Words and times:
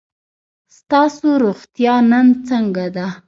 ستاسو 0.77 1.27
روغتیا 1.43 1.95
نن 2.09 2.27
څنګه 2.47 2.85
ده؟ 2.95 3.07